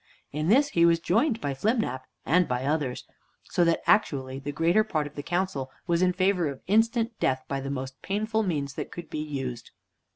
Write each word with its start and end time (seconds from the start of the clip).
In 0.31 0.47
this 0.47 0.69
he 0.69 0.83
was 0.83 0.99
joined 0.99 1.39
by 1.39 1.53
Flimnap, 1.53 2.07
and 2.25 2.47
by 2.47 2.65
others, 2.65 3.05
so 3.43 3.63
that 3.65 3.83
actually 3.85 4.39
the 4.39 4.51
greater 4.51 4.83
part 4.83 5.05
of 5.05 5.13
the 5.13 5.21
council 5.21 5.69
was 5.85 6.01
in 6.01 6.11
favor 6.11 6.47
of 6.49 6.59
instant 6.65 7.11
death 7.19 7.43
by 7.47 7.61
the 7.61 7.69
most 7.69 8.01
painful 8.01 8.41
means 8.41 8.73
that 8.73 8.91
could 8.91 9.11
be 9.11 9.19
used. 9.21 9.69